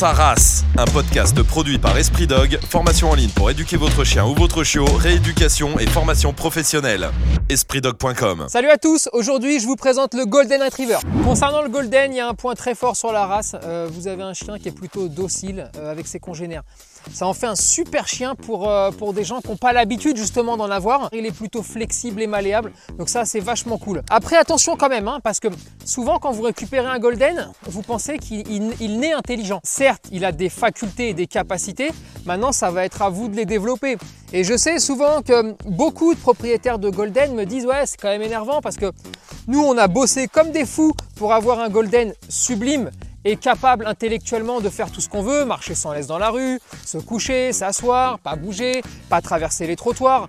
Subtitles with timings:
[0.00, 4.24] sa race, un podcast produit par Esprit Dog, formation en ligne pour éduquer votre chien
[4.24, 7.10] ou votre chiot, rééducation et formation professionnelle.
[7.50, 10.96] EspritDog.com Salut à tous, aujourd'hui je vous présente le Golden Retriever.
[11.22, 13.54] Concernant le Golden, il y a un point très fort sur la race.
[13.62, 16.62] Euh, vous avez un chien qui est plutôt docile euh, avec ses congénères.
[17.12, 20.16] Ça en fait un super chien pour, euh, pour des gens qui n'ont pas l'habitude
[20.16, 21.08] justement d'en avoir.
[21.12, 24.02] Il est plutôt flexible et malléable, donc ça c'est vachement cool.
[24.10, 25.48] Après attention quand même, hein, parce que
[25.84, 29.60] souvent quand vous récupérez un Golden, vous pensez qu'il il- il naît intelligent.
[30.10, 31.90] Il a des facultés et des capacités,
[32.26, 33.96] maintenant ça va être à vous de les développer.
[34.32, 38.08] Et je sais souvent que beaucoup de propriétaires de Golden me disent ouais c'est quand
[38.08, 38.92] même énervant parce que
[39.46, 42.90] nous on a bossé comme des fous pour avoir un Golden sublime
[43.24, 46.58] est capable intellectuellement de faire tout ce qu'on veut, marcher sans laisse dans la rue,
[46.86, 50.28] se coucher, s'asseoir, pas bouger, pas traverser les trottoirs.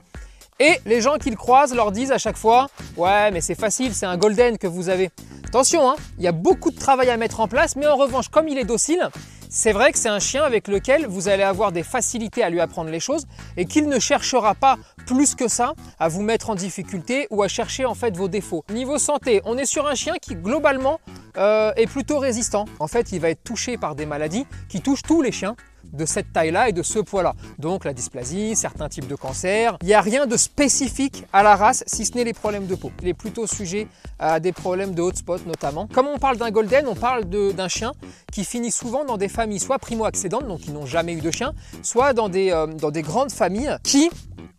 [0.60, 3.96] Et les gens qui le croisent leur disent à chaque fois Ouais, mais c'est facile,
[3.96, 5.10] c'est un golden que vous avez.
[5.46, 8.30] Attention, hein, il y a beaucoup de travail à mettre en place, mais en revanche,
[8.30, 9.10] comme il est docile,
[9.54, 12.62] c'est vrai que c'est un chien avec lequel vous allez avoir des facilités à lui
[12.62, 13.28] apprendre les choses
[13.58, 17.50] et qu'il ne cherchera pas plus que ça à vous mettre en difficulté ou à
[17.50, 18.64] chercher en fait vos défauts.
[18.72, 21.02] Niveau santé, on est sur un chien qui globalement
[21.38, 22.64] euh, est plutôt résistant.
[22.80, 25.58] En fait, il va être touché par des maladies qui touchent tous les chiens
[25.92, 27.34] de cette taille-là et de ce poids-là.
[27.60, 29.78] Donc la dysplasie, certains types de cancers.
[29.82, 32.76] Il n'y a rien de spécifique à la race si ce n'est les problèmes de
[32.76, 32.92] peau.
[33.02, 33.88] Il est plutôt sujet
[34.20, 35.88] à des problèmes de hotspot notamment.
[35.88, 37.92] Comme on parle d'un golden, on parle d'un chien
[38.32, 41.54] qui finit souvent dans des familles soit primo-accédantes, donc qui n'ont jamais eu de chien,
[41.82, 44.10] soit dans des, euh, dans des grandes familles qui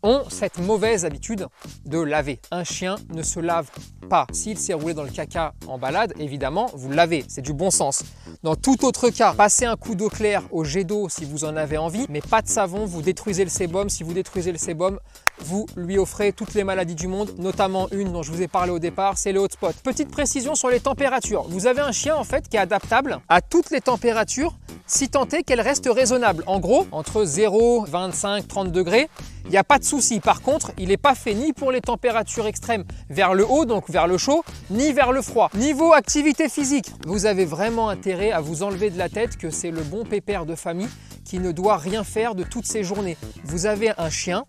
[0.03, 1.47] ont cette mauvaise habitude
[1.87, 2.41] de laver.
[2.51, 3.71] Un chien ne se lave
[4.09, 4.27] pas.
[4.33, 7.25] S'il s'est roulé dans le caca en balade, évidemment, vous le lavez.
[7.29, 8.03] C'est du bon sens.
[8.43, 11.57] Dans tout autre cas, passez un coup d'eau claire au jet d'eau si vous en
[11.57, 13.91] avez envie, mais pas de savon, vous détruisez le sébum.
[13.91, 14.99] Si vous détruisez le sébum,
[15.41, 18.73] vous lui offrez toutes les maladies du monde, notamment une dont je vous ai parlé
[18.73, 19.75] au départ, c'est le hotspot.
[19.85, 21.45] Petite précision sur les températures.
[21.49, 24.55] Vous avez un chien en fait qui est adaptable à toutes les températures
[24.87, 26.45] si tant est qu'elles restent raisonnables.
[26.47, 29.09] En gros, entre 0, 25, 30 degrés,
[29.45, 30.21] il n'y a pas de souci.
[30.21, 33.91] Par contre, il n'est pas fait ni pour les températures extrêmes vers le haut, donc
[33.91, 35.51] vers le chaud, ni vers le froid.
[35.55, 39.71] Niveau activité physique, vous avez vraiment intérêt à vous enlever de la tête que c'est
[39.71, 40.89] le bon pépère de famille
[41.25, 43.17] qui ne doit rien faire de toutes ses journées.
[43.45, 44.45] Vous avez un chien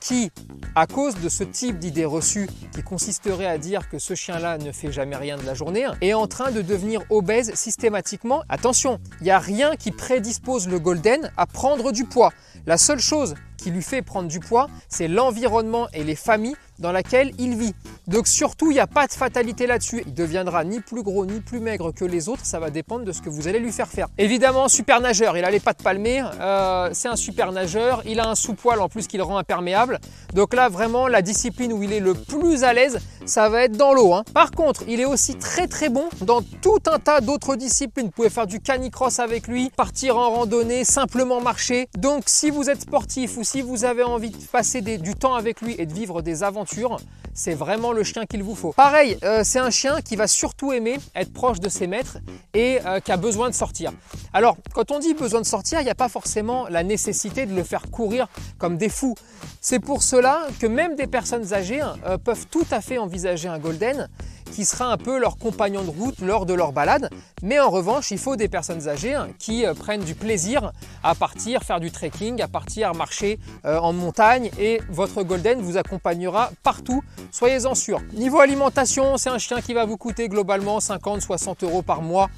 [0.00, 0.30] qui,
[0.74, 4.70] à cause de ce type d'idée reçue qui consisterait à dire que ce chien-là ne
[4.70, 8.42] fait jamais rien de la journée, est en train de devenir obèse systématiquement.
[8.50, 12.32] Attention, il n'y a rien qui prédispose le golden à prendre du poids.
[12.66, 16.90] La seule chose qui lui fait prendre du poids, c'est l'environnement et les familles dans
[16.90, 17.74] lesquelles il vit.
[18.08, 20.02] Donc surtout, il n'y a pas de fatalité là-dessus.
[20.06, 23.12] Il deviendra ni plus gros ni plus maigre que les autres, ça va dépendre de
[23.12, 24.08] ce que vous allez lui faire faire.
[24.18, 28.28] Évidemment, super nageur, il a les pattes palmées, euh, c'est un super nageur, il a
[28.28, 30.00] un sous-poil en plus qui le rend imperméable.
[30.34, 33.76] Donc là, vraiment, la discipline où il est le plus à l'aise, ça va être
[33.76, 34.12] dans l'eau.
[34.12, 34.24] hein.
[34.34, 38.06] Par contre, il est aussi très très bon dans tout un tas d'autres disciplines.
[38.06, 41.88] Vous pouvez faire du canicross avec lui, partir en randonnée, simplement marcher.
[41.96, 45.60] Donc si vous êtes sportif ou si vous avez envie de passer du temps avec
[45.60, 46.98] lui et de vivre des aventures,
[47.34, 48.72] c'est vraiment le chien qu'il vous faut.
[48.72, 52.18] Pareil, euh, c'est un chien qui va surtout aimer être proche de ses maîtres
[52.54, 53.92] et euh, qui a besoin de sortir.
[54.32, 57.54] Alors, quand on dit besoin de sortir, il n'y a pas forcément la nécessité de
[57.54, 58.28] le faire courir
[58.58, 59.16] comme des fous.
[59.60, 63.58] C'est pour cela que même des personnes âgées euh, peuvent tout à fait envisager un
[63.58, 64.08] golden
[64.54, 67.10] qui sera un peu leur compagnon de route lors de leur balade.
[67.42, 70.72] Mais en revanche, il faut des personnes âgées hein, qui euh, prennent du plaisir
[71.02, 75.76] à partir faire du trekking, à partir marcher euh, en montagne et votre golden vous
[75.76, 78.00] accompagnera partout, soyez-en sûrs.
[78.12, 82.30] Niveau alimentation, c'est un chien qui va vous coûter globalement 50-60 euros par mois,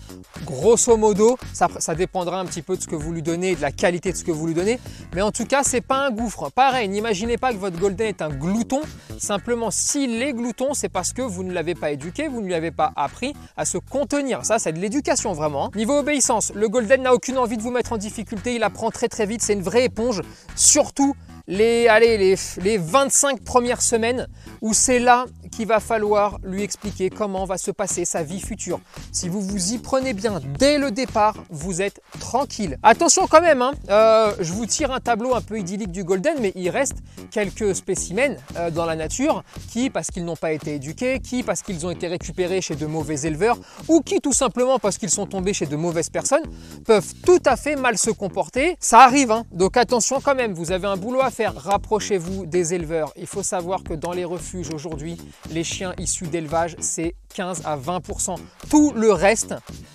[0.45, 1.37] grosso modo.
[1.53, 4.11] Ça, ça dépendra un petit peu de ce que vous lui donnez de la qualité
[4.11, 4.81] de ce que vous lui donnez.
[5.15, 6.51] Mais en tout cas, c'est pas un gouffre.
[6.51, 8.81] Pareil, n'imaginez pas que votre golden est un glouton.
[9.19, 12.55] Simplement, s'il est glouton, c'est parce que vous ne l'avez pas éduqué, vous ne lui
[12.55, 14.45] avez pas appris à se contenir.
[14.45, 15.67] Ça, c'est de l'éducation vraiment.
[15.67, 15.71] hein.
[15.75, 18.55] Niveau obéissance, le golden n'a aucune envie de vous mettre en difficulté.
[18.55, 19.43] Il apprend très très vite.
[19.43, 20.23] C'est une vraie éponge.
[20.55, 21.15] Surtout
[21.49, 24.27] les, allez, les, les 25 premières semaines
[24.63, 28.79] où c'est là qu'il va falloir lui expliquer comment va se passer sa vie future.
[29.11, 32.79] Si vous vous y prenez bien dès le départ, vous êtes tranquille.
[32.83, 36.37] Attention quand même, hein, euh, je vous tire un tableau un peu idyllique du golden,
[36.43, 36.99] mais il reste
[37.31, 41.63] quelques spécimens euh, dans la nature qui, parce qu'ils n'ont pas été éduqués, qui, parce
[41.63, 43.57] qu'ils ont été récupérés chez de mauvais éleveurs,
[43.89, 46.45] ou qui tout simplement parce qu'ils sont tombés chez de mauvaises personnes,
[46.85, 48.77] peuvent tout à fait mal se comporter.
[48.79, 51.55] Ça arrive, hein, donc attention quand même, vous avez un boulot à faire.
[51.55, 53.11] Rapprochez-vous des éleveurs.
[53.17, 55.17] Il faut savoir que dans les refuges aujourd'hui,
[55.51, 58.37] les chiens issus d'élevage, c'est 15 à 20%.
[58.71, 59.55] Tout le reste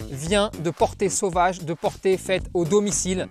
[0.10, 3.28] vient de portées sauvages, de portées faites au domicile.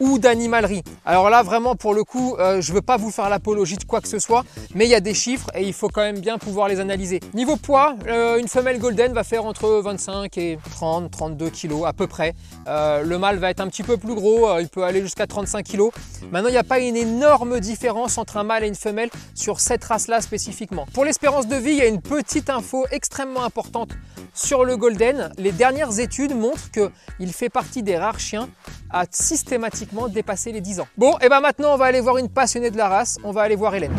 [0.00, 0.82] Ou d'animalerie.
[1.04, 3.84] Alors là, vraiment, pour le coup, euh, je ne veux pas vous faire l'apologie de
[3.84, 4.44] quoi que ce soit,
[4.74, 7.20] mais il y a des chiffres et il faut quand même bien pouvoir les analyser.
[7.34, 11.92] Niveau poids, euh, une femelle golden va faire entre 25 et 30, 32 kg à
[11.92, 12.34] peu près.
[12.66, 15.66] Euh, le mâle va être un petit peu plus gros, il peut aller jusqu'à 35
[15.66, 15.90] kg.
[16.32, 19.60] Maintenant, il n'y a pas une énorme différence entre un mâle et une femelle sur
[19.60, 20.86] cette race-là spécifiquement.
[20.94, 23.90] Pour l'espérance de vie, il y a une petite info extrêmement importante
[24.32, 25.32] sur le golden.
[25.38, 28.48] Les dernières études montrent qu'il fait partie des rares chiens
[28.90, 30.88] à systématiquement dépasser les 10 ans.
[30.96, 33.42] Bon, et ben maintenant on va aller voir une passionnée de la race, on va
[33.42, 33.92] aller voir Hélène.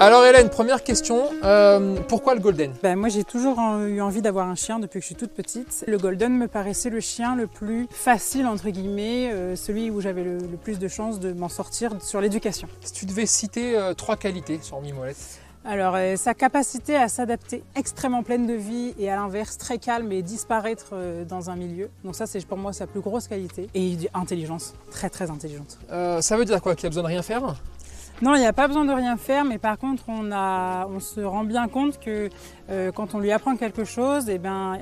[0.00, 2.72] Alors Hélène, première question, euh, pourquoi le golden?
[2.84, 5.84] Ben, Moi j'ai toujours eu envie d'avoir un chien depuis que je suis toute petite.
[5.88, 10.22] Le golden me paraissait le chien le plus facile, entre guillemets, euh, celui où j'avais
[10.22, 12.68] le, plus de chances de m'en sortir sur l'éducation.
[12.80, 17.62] Si tu devais citer euh, trois qualités sur Mimolette alors, euh, sa capacité à s'adapter
[17.76, 21.90] extrêmement pleine de vie et à l'inverse très calme et disparaître euh, dans un milieu.
[22.04, 23.68] Donc ça, c'est pour moi sa plus grosse qualité.
[23.74, 25.78] Et intelligence, très très intelligente.
[25.92, 27.54] Euh, ça veut dire quoi Qu'il a besoin de rien faire?
[28.22, 31.00] Non, il n'y a pas besoin de rien faire, mais par contre, on, a, on
[31.00, 32.30] se rend bien compte que
[32.94, 34.76] quand on lui apprend quelque chose, eh ben,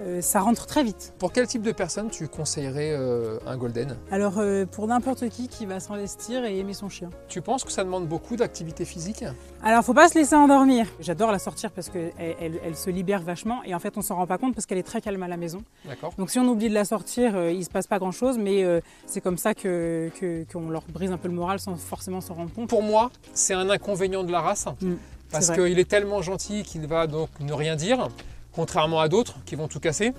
[0.00, 1.14] euh, ça rentre très vite.
[1.18, 3.96] Pour quel type de personne tu conseillerais euh, un golden?
[4.10, 7.10] Alors euh, pour n'importe qui qui va s'investir et aimer son chien.
[7.28, 9.24] Tu penses que ça demande beaucoup d'activité physique?
[9.62, 10.86] Alors faut pas se laisser endormir.
[11.00, 14.26] J'adore la sortir parce qu'elle elle, se libère vachement et en fait on s'en rend
[14.26, 15.62] pas compte parce qu'elle est très calme à la maison.
[15.86, 16.12] D'accord.
[16.18, 18.64] Donc si on oublie de la sortir, il se passe pas grand chose, mais
[19.06, 20.10] c'est comme ça que
[20.52, 22.68] qu'on leur brise un peu le moral sans forcément s'en rendre compte.
[22.68, 24.66] Pour moi, c'est un inconvénient de la race.
[24.80, 24.94] Mm,
[25.30, 28.08] parce qu'il est tellement gentil qu'il va donc ne rien dire
[28.54, 30.12] contrairement à d'autres qui vont tout casser.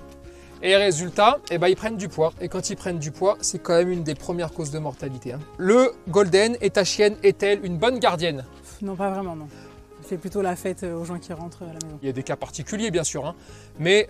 [0.62, 2.32] Et résultat, eh ben, ils prennent du poids.
[2.40, 5.34] Et quand ils prennent du poids, c'est quand même une des premières causes de mortalité.
[5.34, 5.40] Hein.
[5.58, 8.44] Le Golden et ta chienne est-elle une bonne gardienne?
[8.80, 9.48] Non, pas vraiment, non.
[10.00, 11.98] Elle fait plutôt la fête aux gens qui rentrent à la maison.
[12.02, 13.26] Il y a des cas particuliers, bien sûr.
[13.26, 13.34] Hein.
[13.78, 14.08] Mais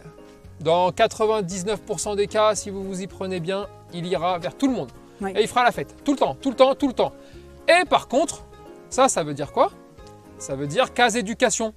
[0.61, 4.75] dans 99% des cas, si vous vous y prenez bien, il ira vers tout le
[4.75, 4.93] monde.
[5.35, 5.97] Et il fera la fête.
[6.05, 7.13] Tout le temps, tout le temps, tout le temps.
[7.69, 8.45] Et par contre,
[8.91, 9.71] ça, ça veut dire quoi?
[10.39, 11.75] Ça veut dire case éducation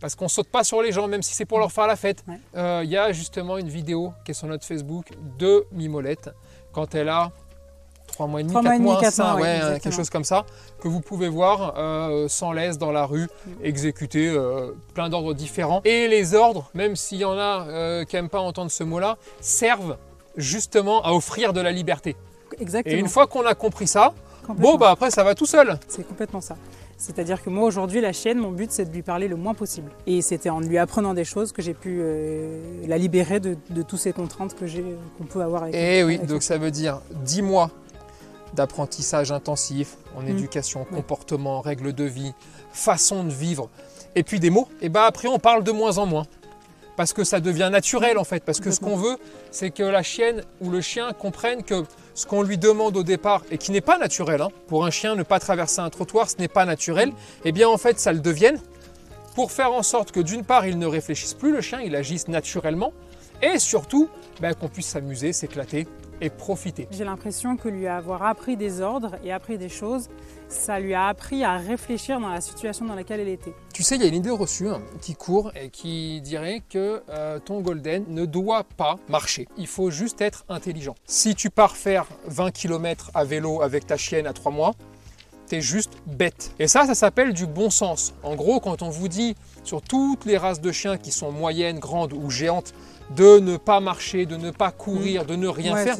[0.00, 2.24] parce qu'on saute pas sur les gens, même si c'est pour leur faire la fête.
[2.56, 6.30] Euh, il y a justement une vidéo qui est sur notre Facebook de Mimolette
[6.72, 7.32] quand elle a
[8.06, 10.44] 3 mois et demi, 4 mois, 4 mois, quelque chose comme ça,
[10.80, 13.50] que vous pouvez voir euh, sans laisse dans la rue, mm.
[13.64, 15.80] exécuter euh, plein d'ordres différents.
[15.84, 19.96] Et les ordres, même s'il y en a qui n'aiment pas entendre ce mot-là, servent
[20.36, 22.16] justement à offrir de la liberté.
[22.58, 22.94] Exactement.
[22.94, 24.14] Et une fois qu'on a compris ça,
[24.48, 25.78] bon bah après ça va tout seul.
[25.88, 26.56] C'est complètement ça.
[26.98, 29.90] C'est-à-dire que moi aujourd'hui la chienne, mon but c'est de lui parler le moins possible.
[30.06, 33.98] Et c'était en lui apprenant des choses que j'ai pu euh, la libérer de, toutes
[33.98, 34.84] ces contraintes que j'ai,
[35.18, 35.74] qu'on peut avoir avec.
[35.74, 37.70] Eh oui, donc ça veut dire 10 mois
[38.54, 40.28] d'apprentissage intensif en mmh.
[40.28, 42.32] éducation, comportement, règles de vie,
[42.72, 43.68] façon de vivre,
[44.14, 44.68] et puis des mots.
[44.80, 46.26] Et bien après on parle de moins en moins
[46.96, 48.42] parce que ça devient naturel en fait.
[48.42, 49.18] Parce que ce qu'on veut,
[49.50, 51.84] c'est que la chienne ou le chien comprenne que
[52.16, 55.14] ce qu'on lui demande au départ, et qui n'est pas naturel, hein, pour un chien
[55.14, 57.12] ne pas traverser un trottoir, ce n'est pas naturel,
[57.44, 58.58] eh bien en fait ça le devienne,
[59.34, 62.26] pour faire en sorte que d'une part il ne réfléchisse plus, le chien, il agisse
[62.26, 62.92] naturellement,
[63.42, 64.08] et surtout
[64.40, 65.86] ben, qu'on puisse s'amuser, s'éclater
[66.20, 66.88] et profiter.
[66.90, 70.08] J'ai l'impression que lui avoir appris des ordres et appris des choses,
[70.48, 73.54] ça lui a appris à réfléchir dans la situation dans laquelle elle était.
[73.74, 77.02] Tu sais, il y a une idée reçue hein, qui court et qui dirait que
[77.10, 79.46] euh, ton golden ne doit pas marcher.
[79.56, 80.94] Il faut juste être intelligent.
[81.04, 84.72] Si tu pars faire 20 km à vélo avec ta chienne à 3 mois,
[85.46, 86.52] t'es juste bête.
[86.58, 88.14] Et ça, ça s'appelle du bon sens.
[88.22, 89.34] En gros, quand on vous dit
[89.64, 92.74] sur toutes les races de chiens qui sont moyennes, grandes ou géantes,
[93.14, 95.26] de ne pas marcher, de ne pas courir, mm.
[95.26, 95.96] de ne rien faire.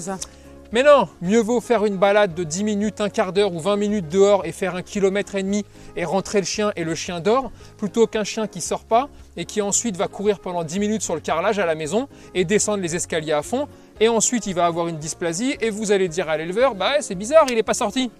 [0.73, 3.76] Mais non, mieux vaut faire une balade de 10 minutes, un quart d'heure ou 20
[3.76, 7.21] minutes dehors et faire un kilomètre et demi et rentrer le chien et le chien
[7.21, 11.03] dort, plutôt qu'un chien qui sort pas et qui ensuite va courir pendant 10 minutes
[11.03, 13.69] sur le carrelage à la maison et descendre les escaliers à fond.
[14.00, 17.15] Et ensuite, il va avoir une dysplasie et vous allez dire à l'éleveur, bah c'est
[17.15, 18.11] bizarre, il n'est pas sorti.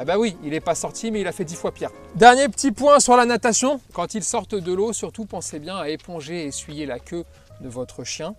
[0.00, 1.90] Ah bah oui, il n'est pas sorti, mais il a fait 10 fois pire.
[2.14, 3.80] Dernier petit point sur la natation.
[3.92, 7.24] Quand ils sortent de l'eau, surtout pensez bien à éponger et essuyer la queue
[7.60, 8.36] de votre chien.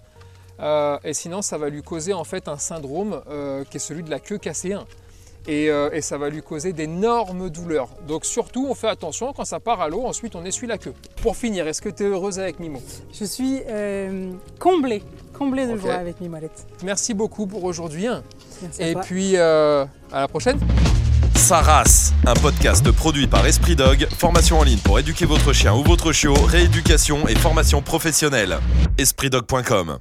[0.62, 4.04] Euh, et sinon, ça va lui causer en fait un syndrome euh, qui est celui
[4.04, 4.76] de la queue cassée.
[5.50, 7.90] Euh, et, ça va lui causer d'énormes douleurs.
[8.08, 10.94] Donc surtout, on fait attention quand ça part à l'eau, ensuite on essuie la queue.
[11.22, 12.82] Pour finir, est-ce que tu es heureuse avec Mimo?
[13.12, 13.62] Je suis
[14.60, 15.02] comblée,
[15.34, 16.68] comblée de joie avec Mimolette.
[16.84, 18.08] Merci beaucoup pour aujourd'hui.
[18.80, 20.60] Et puis à la prochaine.
[21.50, 25.82] Saras, un podcast produit par Esprit Dog, formation en ligne pour éduquer votre chien ou
[25.82, 28.60] votre chiot, rééducation et formation professionnelle.
[29.00, 29.98] EspritDog.com